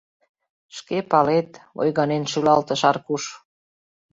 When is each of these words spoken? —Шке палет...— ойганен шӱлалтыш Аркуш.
—Шке 0.77 0.97
палет...— 1.11 1.49
ойганен 1.79 2.23
шӱлалтыш 2.31 2.81
Аркуш. 2.89 3.23